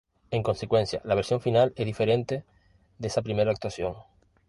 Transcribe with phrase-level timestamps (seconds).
[0.31, 2.43] En consecuencia, la versión final es diferente
[2.97, 3.93] de esa primera actuación.